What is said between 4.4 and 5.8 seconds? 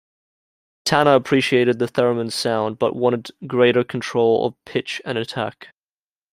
of pitch and attack.